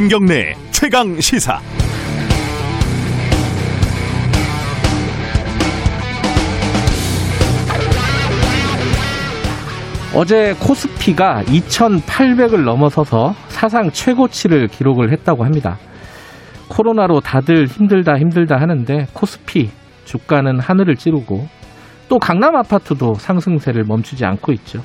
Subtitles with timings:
[0.00, 1.60] 김경래 최강 시사.
[10.14, 15.76] 어제 코스피가 2,800을 넘어서서 사상 최고치를 기록을 했다고 합니다.
[16.68, 19.68] 코로나로 다들 힘들다 힘들다 하는데 코스피
[20.06, 21.46] 주가는 하늘을 찌르고
[22.08, 24.82] 또 강남 아파트도 상승세를 멈추지 않고 있죠.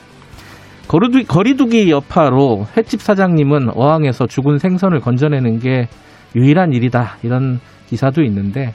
[0.87, 5.87] 거리두기, 거리두기 여파로 횟집 사장님은 어항에서 죽은 생선을 건져내는 게
[6.35, 8.73] 유일한 일이다 이런 기사도 있는데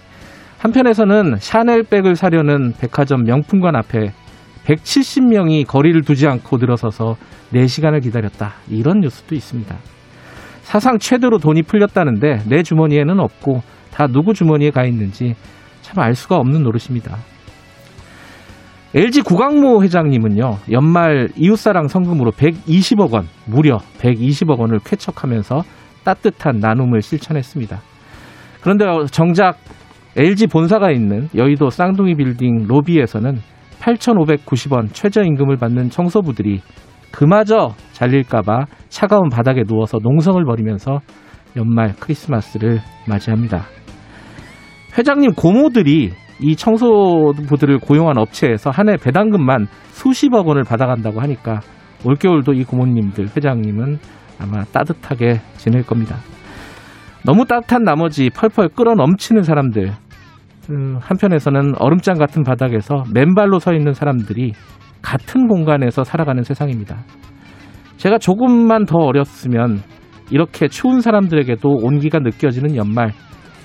[0.59, 4.13] 한편에서는 샤넬백을 사려는 백화점 명품관 앞에
[4.65, 7.17] 170명이 거리를 두지 않고 늘어서서
[7.55, 8.55] 4시간을 기다렸다.
[8.69, 9.75] 이런 뉴스도 있습니다.
[10.63, 15.35] 사상 최대로 돈이 풀렸다는데 내 주머니에는 없고 다 누구 주머니에 가 있는지
[15.83, 17.17] 참 알 수가 없는 노릇입니다.
[18.93, 25.63] LG 구광모 회장님은요, 연말 이웃사랑 성금으로 120억 원, 무려 120억 원을 쾌척하면서
[26.03, 27.79] 따뜻한 나눔을 실천했습니다.
[28.61, 29.59] 그런데 정작
[30.17, 33.39] LG 본사가 있는 여의도 쌍둥이 빌딩 로비에서는
[33.79, 36.61] 8,590원 최저임금을 받는 청소부들이
[37.13, 40.99] 그마저 잘릴까봐 차가운 바닥에 누워서 농성을 벌이면서
[41.57, 43.63] 연말 크리스마스를 맞이합니다.
[44.99, 46.11] 회장님 고모들이
[46.41, 51.61] 이 청소부들을 고용한 업체에서 한 해 배당금만 수십억 원을 받아간다고 하니까
[52.05, 53.99] 올겨울도 이 고모님들, 회장님은
[54.41, 56.17] 아마 따뜻하게 지낼 겁니다.
[57.27, 59.93] 너무 따뜻한 나머지 펄펄 끓어 넘치는 사람들,
[60.71, 64.53] 음, 한편에서는 얼음장 같은 바닥에서 맨발로 서 있는 사람들이
[65.03, 66.99] 같은 공간에서 살아가는 세상입니다.
[67.99, 69.81] 제가 조금만 더 어렸으면
[70.31, 73.11] 이렇게 추운 사람들에게도 온기가 느껴지는 연말,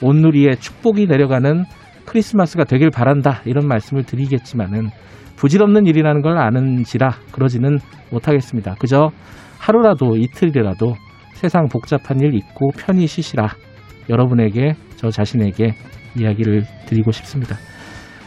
[0.01, 1.63] 온누리에 축복이 내려가는
[2.05, 4.89] 크리스마스가 되길 바란다 이런 말씀을 드리겠지만은
[5.35, 7.79] 부질없는 일이라는 걸 아는지라 그러지는
[8.11, 8.75] 못하겠습니다.
[8.79, 9.11] 그저
[9.59, 10.95] 하루라도 이틀이라도
[11.33, 13.49] 세상 복잡한 일 잊고 편히 쉬시라
[14.09, 15.73] 여러분에게 저 자신에게
[16.17, 17.57] 이야기를 드리고 싶습니다.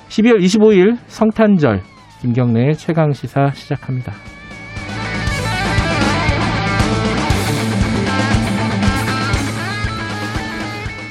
[0.09, 1.83] 12월 25일 성탄절
[2.21, 4.13] 김경래의 최강 시사 시작합니다.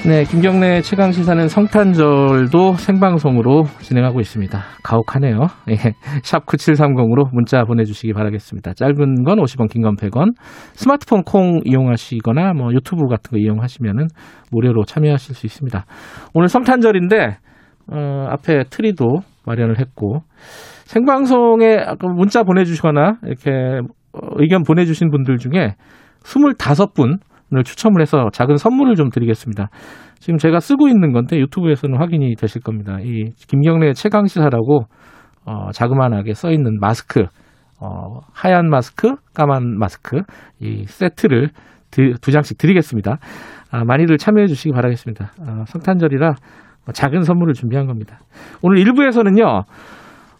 [0.07, 4.57] 네, 김경래 최강 시사는 성탄절도 생방송으로 진행하고 있습니다.
[4.81, 5.47] 가혹하네요.
[5.69, 5.75] 예,
[6.23, 8.73] 샵 9730으로 문자 보내주시기 바라겠습니다.
[8.75, 10.33] 짧은 건 50원, 긴 건 100원.
[10.75, 14.07] 스마트폰 콩 이용하시거나 뭐 유튜브 같은 거 이용하시면은
[14.49, 15.85] 무료로 참여하실 수 있습니다.
[16.33, 17.37] 오늘 성탄절인데
[17.91, 20.21] 어, 앞에 트리도 마련을 했고
[20.85, 21.79] 생방송에
[22.15, 23.81] 문자 보내주시거나 이렇게
[24.37, 25.75] 의견 보내주신 분들 중에
[26.23, 27.17] 25분
[27.55, 29.69] 을 추첨을 해서 작은 선물을 좀 드리겠습니다.
[30.19, 32.97] 지금 제가 쓰고 있는 건데 유튜브에서는 확인이 되실 겁니다.
[33.01, 34.81] 이 김경래 최강 시사라고
[35.45, 37.21] 어, 자그만하게 써 있는 마스크,
[37.79, 40.23] 어, 하얀 마스크, 까만 마스크
[40.59, 41.51] 이 세트를
[41.89, 43.17] 드, 두 장씩 드리겠습니다.
[43.71, 45.31] 아, 많이들 참여해 주시기 바라겠습니다.
[45.47, 46.33] 아, 성탄절이라
[46.91, 48.19] 작은 선물을 준비한 겁니다.
[48.61, 49.63] 오늘 1부에서는요.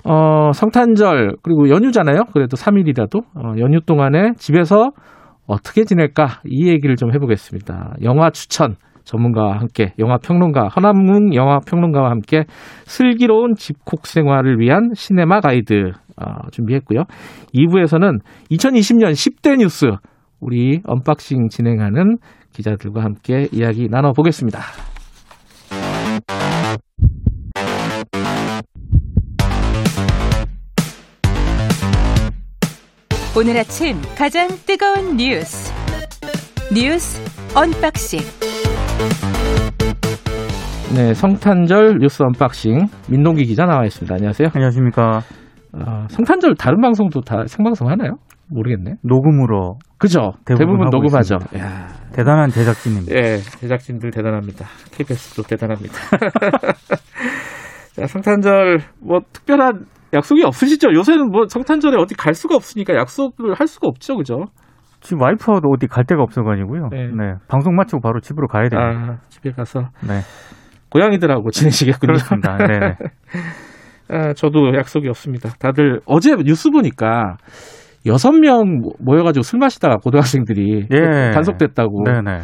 [0.03, 2.25] 어, 성탄절 그리고 연휴잖아요.
[2.33, 4.91] 그래도 3일이라도 어, 연휴 동안에 집에서
[5.47, 7.95] 어떻게 지낼까 이 얘기를 좀 해보겠습니다.
[8.03, 8.75] 영화 추천
[9.05, 12.43] 전문가와 함께 영화 평론가 허남웅 영화 평론가와 함께
[12.85, 17.03] 슬기로운 집콕 생활을 위한 시네마 가이드 어, 준비했고요.
[17.53, 18.19] 2부에서는
[18.51, 19.85] 2020년 10대 뉴스
[20.39, 22.17] 우리 unboxing 진행하는
[22.53, 24.59] 기자들과 함께 이야기 나눠보겠습니다.
[33.37, 35.71] 오늘 아침 가장 뜨거운 뉴스
[36.73, 37.21] 뉴스
[37.55, 38.19] unboxing
[40.95, 44.15] 네, 성탄절 뉴스 unboxing 민동기 기자 나와 있습니다.
[44.15, 44.49] 안녕하세요.
[44.55, 45.19] 안녕하십니까.
[45.73, 48.15] 어, 성탄절 다른 방송도 다 생방송 하나요?
[48.47, 48.95] 모르겠네.
[49.03, 50.31] 녹음으로 그죠?
[50.43, 51.35] 대부분, 대부분 녹음하죠.
[51.59, 53.15] 야, 대단한 제작진입니다.
[53.15, 54.65] 예, 제작진들 대단합니다.
[54.93, 55.93] KBS도 대단합니다.
[57.93, 60.89] 자, 성탄절 뭐 특별한 약속이 없으시죠?
[60.93, 64.45] 요새는 뭐 성탄절에 어디 갈 수가 없으니까 약속을 할 수가 없죠, 그죠?
[65.01, 66.89] 지금 와이프하고도 어디 갈 데가 없어가지고요.
[66.91, 67.07] 네.
[67.07, 67.33] 네.
[67.47, 68.79] 방송 마치고 바로 집으로 가야 돼요.
[68.79, 70.21] 아, 집에 가서 네.
[70.89, 72.13] 고양이들하고 지내시겠군요.
[72.13, 72.57] 그렇습니다.
[72.57, 72.95] 네.
[74.09, 75.49] 아, 저도 약속이 없습니다.
[75.59, 77.37] 다들 어제 뉴스 보니까
[78.05, 81.31] 여섯 명 모여가지고 술 마시다가 고등학생들이 예.
[81.33, 82.03] 단속됐다고.
[82.05, 82.39] 네네.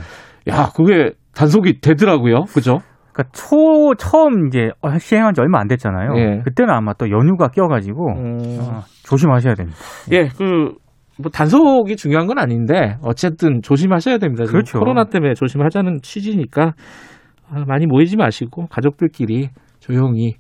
[0.49, 2.43] 야, 그게 단속이 되더라고요.
[2.53, 2.79] 그죠?
[3.13, 6.13] 그러니까 초 처음 이제 시행한 지 얼마 안 됐잖아요.
[6.17, 6.41] 예.
[6.43, 9.77] 그때는 아마 또 연휴가 껴가지고 음, 아, 조심하셔야 됩니다.
[10.11, 10.73] 예, 그,
[11.21, 14.45] 뭐 단속이 중요한 건 아닌데, 어쨌든 조심하셔야 됩니다.
[14.45, 14.79] 그렇죠.
[14.79, 16.73] 코로나 때문에 조심하자는 취지니까,
[17.51, 19.49] 아, 많이 모이지 마시고, 가족들끼리
[19.79, 20.33] 조용히,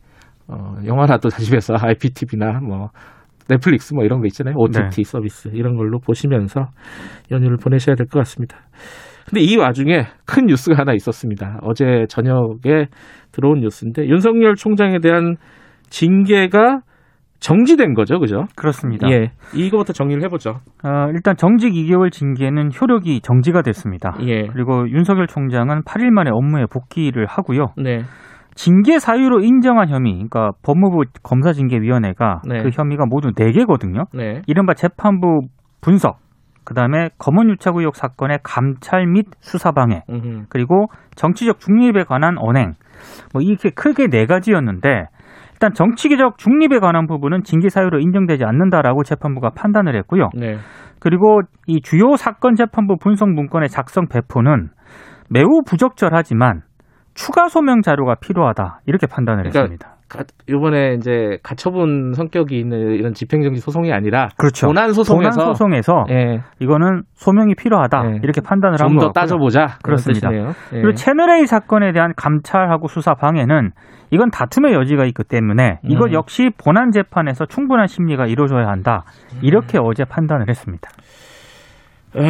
[0.47, 2.89] 어, 영화라도 집에서 IPTV나 뭐,
[3.49, 4.55] 넷플릭스 뭐 이런 거 있잖아요.
[4.57, 5.03] OTT 네.
[5.03, 6.67] 서비스 이런 걸로 보시면서
[7.29, 8.57] 연휴를 보내셔야 될 것 같습니다.
[9.33, 11.57] 근데 이 와중에 큰 뉴스가 하나 있었습니다.
[11.63, 12.85] 어제 저녁에
[13.31, 15.37] 들어온 뉴스인데 윤석열 총장에 대한
[15.89, 16.81] 징계가
[17.39, 18.45] 정지된 거죠, 그죠?
[18.55, 19.09] 그렇습니다.
[19.09, 19.31] 예.
[19.55, 20.59] 이거부터 정리를 해보죠.
[20.83, 24.15] 어, 일단 정직 2개월 징계는 효력이 정지가 됐습니다.
[24.21, 24.45] 예.
[24.45, 27.73] 그리고 윤석열 총장은 8일 만에 업무에 복귀를 하고요.
[27.75, 28.03] 네.
[28.53, 32.61] 징계 사유로 인정한 혐의, 그러니까 법무부 검사징계위원회가 네.
[32.61, 34.05] 그 혐의가 모두 4개거든요.
[34.13, 34.43] 네.
[34.45, 35.39] 이른바 재판부
[35.81, 36.19] 분석,
[36.65, 40.45] 그다음에 검언유착 의혹 사건의 감찰 및 수사 방해, 음흠.
[40.49, 42.73] 그리고 정치적 중립에 관한 언행,
[43.33, 45.07] 뭐 이렇게 크게 네 가지였는데
[45.53, 50.29] 일단 정치적 중립에 관한 부분은 징계 사유로 인정되지 않는다라고 재판부가 판단을 했고요.
[50.35, 50.57] 네.
[50.99, 54.69] 그리고 이 주요 사건 재판부 분석 문건의 작성 배포는
[55.29, 56.61] 매우 부적절하지만
[57.13, 59.95] 추가 소명 자료가 필요하다 이렇게 판단을 그러니까 했습니다.
[60.09, 64.67] 가, 이번에 이제 가처분 성격이 있는 이런 집행정지 소송이 아니라 그렇죠.
[64.67, 66.41] 본안 소송에서 본안 소송에서 예.
[66.59, 68.19] 이거는 소명이 필요하다 네.
[68.23, 69.77] 이렇게 판단을 한좀더거 따져보자.
[69.83, 70.33] 그렇습니다.
[70.33, 70.53] 예.
[70.69, 73.71] 그리고 채널 A 사건에 대한 감찰하고 수사 방해는
[74.11, 76.13] 이건 다툼의 여지가 있기 때문에 이것 음.
[76.13, 79.05] 역시 본안 재판에서 충분한 심리가 이루어져야 한다
[79.41, 80.89] 이렇게 어제 판단을 했습니다.
[82.15, 82.21] 에,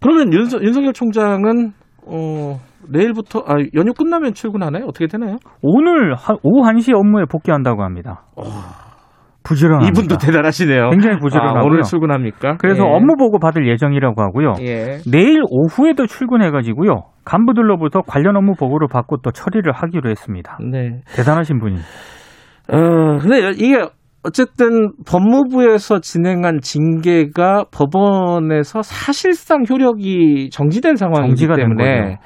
[0.00, 1.72] 그러면 윤석, 윤석열 총장은
[2.10, 2.58] 어,
[2.88, 4.84] 내일부터 아, 연휴 끝나면 출근하나요?
[4.86, 5.36] 어떻게 되나요?
[5.62, 8.24] 오늘 하- 오후 1시 업무에 복귀한다고 합니다.
[9.42, 9.88] 부지런합니다.
[9.90, 10.90] 이분도 대단하시네요.
[10.90, 11.60] 굉장히 부지런하고요.
[11.60, 12.56] 아, 오늘 출근합니까?
[12.58, 12.88] 그래서 예.
[12.88, 14.54] 업무 보고 받을 예정이라고 하고요.
[14.60, 14.98] 예.
[15.10, 17.04] 내일 오후에도 출근해가지고요.
[17.24, 20.58] 간부들로부터 관련 업무 보고를 받고 또 처리를 하기로 했습니다.
[20.70, 21.00] 네.
[21.16, 21.76] 대단하신 분이.
[22.72, 23.82] 어, 근데 이게
[24.22, 32.18] 어쨌든 법무부에서 진행한 징계가 법원에서 사실상 효력이 정지된 상황이기 때문에.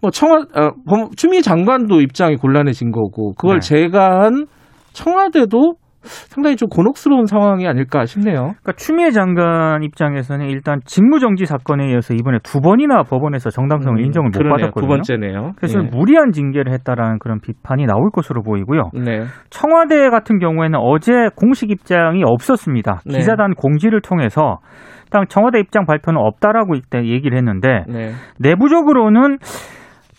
[0.00, 3.68] 뭐 청와 어, 법- 추미애 장관도 입장이 곤란해진 거고 그걸 네.
[3.68, 4.46] 제가한
[4.92, 8.34] 청와대도 상당히 좀 곤혹스러운 상황이 아닐까 싶네요.
[8.34, 14.36] 그러니까 추미애 장관 입장에서는 일단 직무정지 사건에 이어서 이번에 두 번이나 법원에서 정당성을 인정을 못
[14.36, 14.56] 음, 그러네요.
[14.70, 14.86] 받았거든요.
[14.86, 15.52] 두 번째네요.
[15.56, 15.88] 그래서 예.
[15.88, 18.90] 무리한 징계를 했다라는 그런 비판이 나올 것으로 보이고요.
[18.94, 19.24] 네.
[19.50, 23.00] 청와대 같은 경우에는 어제 공식 입장이 없었습니다.
[23.06, 23.18] 네.
[23.18, 24.58] 기자단 공지를 통해서
[25.04, 28.12] 일단 청와대 입장 발표는 없다라고 이때 얘기를 했는데 네.
[28.38, 29.38] 내부적으로는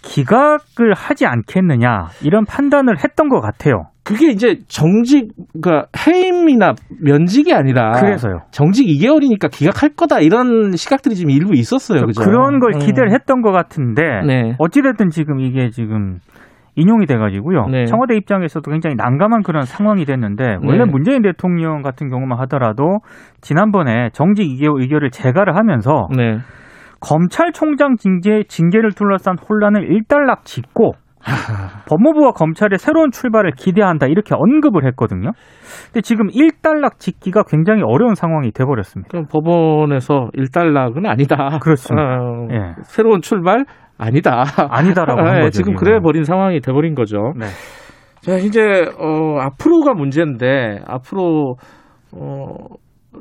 [0.02, 3.88] 기각을 하지 않겠느냐 이런 판단을 했던 것 같아요.
[4.06, 5.30] 그게 이제 정직,
[5.60, 8.42] 그러니까 해임이나 면직이 아니라 그래서요.
[8.52, 12.06] 정직 2개월이니까 기각할 거다 이런 시각들이 지금 일부 있었어요.
[12.06, 12.22] 그죠?
[12.22, 12.80] 그런 걸 음.
[12.80, 14.56] 기대를 했던 것 같은데 네.
[14.60, 16.20] 어찌됐든 지금 이게 지금
[16.76, 17.66] 인용이 돼가지고요.
[17.68, 17.86] 네.
[17.86, 20.86] 청와대 입장에서도 굉장히 난감한 그런 상황이 됐는데 원래 네.
[20.86, 23.00] 문재인 대통령 같은 경우만 하더라도
[23.42, 26.38] 지난번에 정직 2개월 의결을 재가를 하면서 네.
[27.00, 30.94] 검찰총장 징계, 징계를 둘러싼 혼란을 일단락 짓고
[31.90, 35.32] 법무부와 검찰의 새로운 출발을 기대한다 이렇게 언급을 했거든요.
[35.88, 39.10] 근데 지금 일단락 짓기가 굉장히 어려운 상황이 돼버렸습니다.
[39.10, 41.60] 그럼 법원에서 일단락은 아니다.
[41.62, 42.20] 그렇습니다.
[42.22, 42.74] 어, 예.
[42.84, 43.66] 새로운 출발
[43.98, 44.44] 아니다.
[44.70, 45.52] 아니다라고 한 예, 거죠.
[45.52, 45.76] 지금 지금.
[45.76, 47.34] 그래 버린 상황이 돼버린 거죠.
[47.38, 47.46] 네.
[48.22, 51.56] 자 이제 어, 앞으로가 문제인데 앞으로
[52.12, 52.56] 어,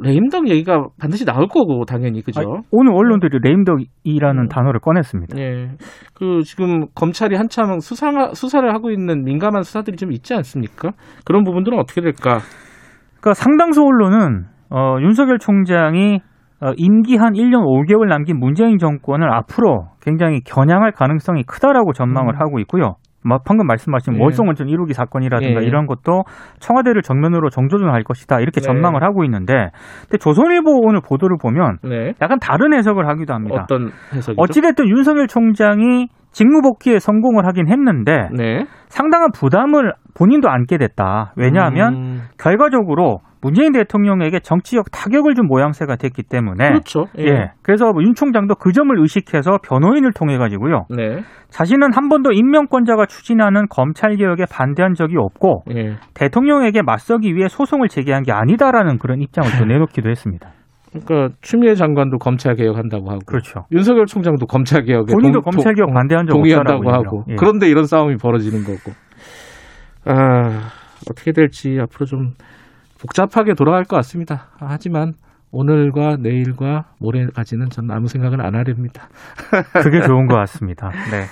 [0.00, 2.40] 레임덕 얘기가 반드시 나올 거고 당연히 그죠.
[2.40, 4.48] 아니, 오늘 언론들이 레임덕이라는 음.
[4.48, 5.38] 단어를 꺼냈습니다.
[5.38, 5.70] 예.
[6.14, 10.92] 그 지금 검찰이 한참 수사 수사를 하고 있는 민감한 수사들이 좀 있지 않습니까?
[11.24, 12.38] 그런 부분들은 어떻게 될까?
[13.20, 16.20] 그러니까 상당수 언론은 어, 윤석열 총장이
[16.60, 22.40] 어, 임기 한 1년 5개월 남긴 문재인 정권을 앞으로 굉장히 겨냥할 가능성이 크다라고 전망을 음.
[22.40, 22.96] 하고 있고요.
[23.24, 24.22] 막 방금 말씀하신 예.
[24.22, 25.66] 월성원전 1호기 사건이라든가 예.
[25.66, 26.24] 이런 것도
[26.60, 28.66] 청와대를 정면으로 정조준할 것이다 이렇게 네.
[28.66, 29.70] 전망을 하고 있는데
[30.02, 32.12] 근데 조선일보 오늘 보도를 보면 네.
[32.20, 33.62] 약간 다른 해석을 하기도 합니다.
[33.62, 34.40] 어떤 해석이죠?
[34.40, 38.66] 어찌됐든 윤석열 총장이 직무 복귀에 성공을 하긴 했는데 네.
[38.88, 41.32] 상당한 부담을 본인도 안게 됐다.
[41.36, 47.04] 왜냐하면 음, 결과적으로 문재인 대통령에게 정치적 타격을 준 모양새가 됐기 때문에 그렇죠.
[47.18, 47.50] 예.
[47.62, 50.86] 그래서 뭐윤 총장도 그 점을 의식해서 변호인을 통해 가지고요.
[50.88, 51.20] 네.
[51.50, 55.96] 자신은 한 번도 임명권자가 추진하는 검찰 개혁에 반대한 적이 없고 예.
[56.14, 60.50] 대통령에게 맞서기 위해 소송을 제기한 게 아니다라는 그런 입장을 또 내놓기도 했습니다.
[60.90, 63.64] 그러니까 추미애 장관도 검찰 개혁한다고 하고 그렇죠.
[63.72, 67.24] 윤석열 총장도 검찰 개혁에 본인도 동- 검찰 개혁 동- 반대한 적 동의한다고 하고.
[67.28, 67.34] 예.
[67.36, 68.92] 그런데 이런 싸움이 벌어지는 거고
[70.06, 70.70] 아
[71.10, 72.32] 어떻게 될지 앞으로 좀
[73.08, 74.48] 복잡하게 돌아갈 것 같습니다.
[74.58, 75.12] 아, 하지만
[75.50, 79.08] 오늘과 내일과 모레까지는 저는 아무 생각을 안 하렵니다.
[79.82, 80.90] 그게 좋은 것 같습니다.
[81.10, 81.26] 네.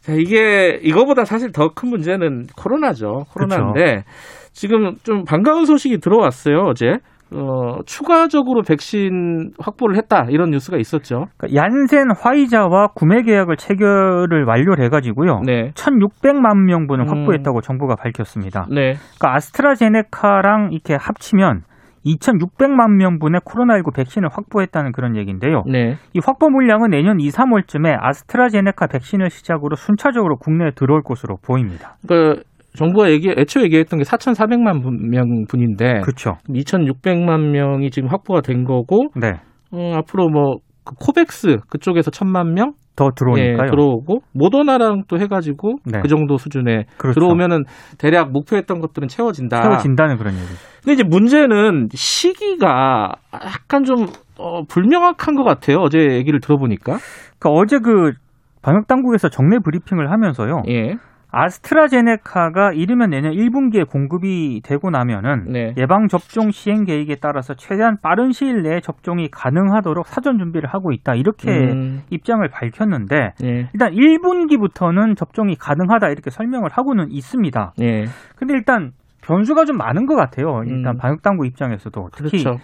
[0.00, 3.26] 자, 이게 이거보다 사실 더 큰 문제는 코로나죠.
[3.30, 4.04] 코로나인데
[4.52, 6.98] 지금 좀 반가운 소식이 들어왔어요 어제.
[7.34, 11.26] 어, 추가적으로 백신 확보를 했다 이런 뉴스가 있었죠.
[11.36, 15.40] 그러니까 얀센 화이자와 구매 계약을 체결을 완료를 해가지고요.
[15.44, 15.72] 네.
[15.74, 17.08] 1,600만 명분을 음.
[17.08, 18.66] 확보했다고 정부가 밝혔습니다.
[18.70, 18.94] 네.
[19.18, 21.62] 그러니까 아스트라제네카랑 이렇게 합치면
[22.04, 25.62] 2,600만 명분의 코로나19 백신을 확보했다는 그런 얘기인데요.
[25.66, 25.96] 네.
[26.12, 31.96] 이 확보 물량은 내년 2, 3월쯤에 아스트라제네카 백신을 시작으로 순차적으로 국내에 들어올 것으로 보입니다.
[32.06, 32.42] 그
[32.74, 36.38] 정부가 얘기 애초 얘기했던 게 4,400만 분- 명분인데 그렇죠.
[36.48, 39.34] 2,600만 명이 지금 확보가 된 거고 네.
[39.72, 43.70] 어, 앞으로 뭐 그 코백스 그쪽에서 1,000만 명더 예, 들어오니까요.
[43.70, 46.00] 들어오고 모더나랑 또 해가지고 네.
[46.02, 47.20] 그 정도 수준에 그렇죠.
[47.20, 47.62] 들어오면은
[47.98, 49.62] 대략 목표했던 것들은 채워진다.
[49.62, 50.54] 채워진다는 그런 얘기죠.
[50.82, 54.06] 근데 이제 문제는 시기가 약간 좀
[54.38, 55.76] 어, 불명확한 것 같아요.
[55.78, 56.96] 어제 얘기를 들어보니까.
[57.38, 58.12] 그러니까 어제 그
[58.60, 60.62] 방역 당국에서 정례 브리핑을 하면서요.
[60.68, 60.96] 예.
[61.32, 65.74] 아스트라제네카가 이르면 내년 1분기에 공급이 되고 나면은 네.
[65.78, 71.14] 예방 접종 시행 계획에 따라서 최대한 빠른 시일 내에 접종이 가능하도록 사전 준비를 하고 있다
[71.14, 73.68] 이렇게 음, 입장을 밝혔는데 예.
[73.72, 77.72] 일단 1분기부터는 접종이 가능하다 이렇게 설명을 하고는 있습니다.
[77.80, 78.04] 예.
[78.36, 80.62] 근데 일단 변수가 좀 많은 것 같아요.
[80.66, 80.98] 일단 음.
[80.98, 82.60] 방역 당국 입장에서도 특히 그렇죠.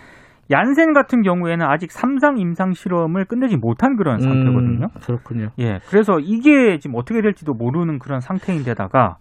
[0.51, 4.87] 얀센 같은 경우에는 아직 3상 임상 실험을 끝내지 못한 그런 상태거든요.
[4.87, 5.49] 음, 그렇군요.
[5.59, 9.17] 예, 그래서 이게 지금 어떻게 될지도 모르는 그런 상태인데다가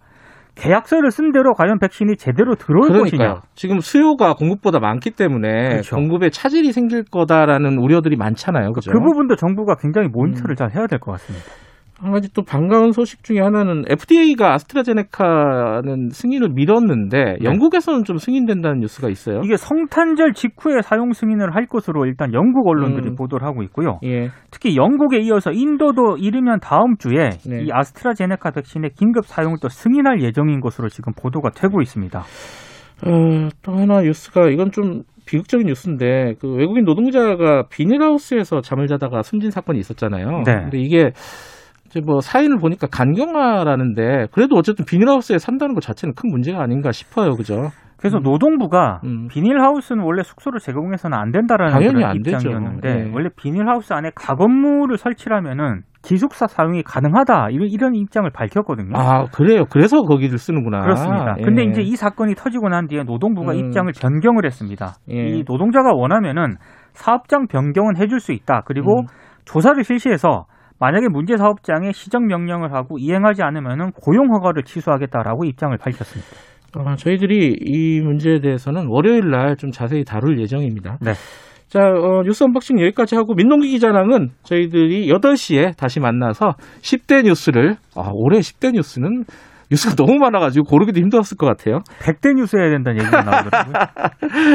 [0.54, 3.04] 계약서를 쓴 대로 과연 백신이 제대로 들어올 그러니까요.
[3.34, 3.40] 것이냐.
[3.54, 5.94] 지금 수요가 공급보다 많기 때문에 그렇죠.
[5.96, 8.72] 공급에 차질이 생길 거다라는 우려들이 많잖아요.
[8.72, 8.90] 그죠?
[8.90, 10.56] 그 부분도 정부가 굉장히 모니터를 음.
[10.56, 11.46] 잘 해야 될 것 같습니다.
[12.00, 19.08] 한 가지 또 반가운 소식 중에 하나는 FDA가 아스트라제네카는 승인을 미뤘는데 영국에서는 좀 승인된다는 뉴스가
[19.08, 19.40] 있어요.
[19.40, 19.46] 네.
[19.46, 23.14] 이게 성탄절 직후에 사용 승인을 할 것으로 일단 영국 언론들이 음.
[23.16, 23.98] 보도를 하고 있고요.
[24.04, 24.28] 예.
[24.52, 27.64] 특히 영국에 이어서 인도도 이르면 다음 주에 네.
[27.64, 32.20] 이 아스트라제네카 백신의 긴급 사용을 또 승인할 예정인 것으로 지금 보도가 되고 있습니다.
[32.20, 39.50] 어, 또 하나 뉴스가 이건 좀 비극적인 뉴스인데 그 외국인 노동자가 비닐하우스에서 잠을 자다가 숨진
[39.50, 40.42] 사건이 있었잖아요.
[40.46, 40.54] 네.
[40.62, 41.10] 근데 이게
[41.88, 47.34] 이제 뭐 사인을 보니까 간경화라는데 그래도 어쨌든 비닐하우스에 산다는 것 자체는 큰 문제가 아닌가 싶어요.
[47.34, 47.70] 그죠?
[47.96, 48.22] 그래서 음.
[48.22, 49.26] 노동부가 음.
[49.28, 52.16] 비닐하우스는 원래 숙소를 제공해서는 안 된다라는 당연히 그런.
[52.16, 53.10] 입장이었는데 네.
[53.12, 58.92] 원래 비닐하우스 안에 가건물을 설치하면은 기숙사 사용이 가능하다 이런, 이런 입장을 밝혔거든요.
[58.94, 59.64] 아, 그래요.
[59.68, 60.82] 그래서 거기를 쓰는구나.
[60.82, 61.34] 그렇습니다.
[61.38, 61.42] 예.
[61.42, 63.58] 근데 이제 이 사건이 터지고 난 뒤에 노동부가 음.
[63.58, 64.94] 입장을 변경을 했습니다.
[65.10, 65.16] 예.
[65.16, 66.56] 이 노동자가 원하면은
[66.92, 68.62] 사업장 변경은 해줄 수 있다.
[68.64, 69.06] 그리고 음.
[69.44, 70.44] 조사를 실시해서
[70.80, 76.28] 만약에 문제 사업장에 시정 명령을 하고 이행하지 않으면은 고용 허가를 취소하겠다라고 입장을 밝혔습니다.
[76.76, 80.98] 어, 저희들이 이 문제에 대해서는 월요일 날 좀 자세히 다룰 예정입니다.
[81.00, 81.12] 네.
[81.68, 88.10] 자, 어, 뉴스 unboxing 여기까지 하고 민동기 기자랑은 저희들이 8시에 다시 만나서 10대 뉴스를 아,
[88.14, 89.24] 올해 10대 뉴스는
[89.70, 91.80] 뉴스가 너무 많아가지고 고르기도 힘들었을 것 같아요.
[92.00, 93.74] 100대 뉴스 해야 된다는 얘기가 나오더라고요.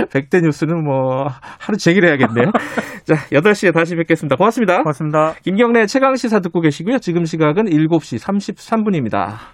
[0.09, 1.27] 100대 뉴스는 뭐
[1.59, 2.51] 하루 종일 해야겠네요.
[3.05, 4.35] 자, 8시에 다시 뵙겠습니다.
[4.35, 4.77] 고맙습니다.
[4.77, 5.33] 고맙습니다.
[5.43, 6.97] 김경래 최강 시사 듣고 계시고요.
[6.99, 9.53] 지금 시각은 7시 33분입니다.